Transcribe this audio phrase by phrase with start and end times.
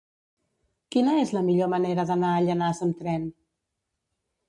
[0.95, 3.33] Quina és la millor manera d'anar a Llanars amb tren?